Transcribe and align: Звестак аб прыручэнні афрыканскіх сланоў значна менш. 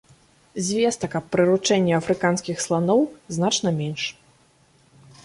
Звестак 0.67 1.13
аб 1.19 1.25
прыручэнні 1.35 1.93
афрыканскіх 2.01 2.57
сланоў 2.67 3.05
значна 3.39 3.69
менш. 3.79 4.03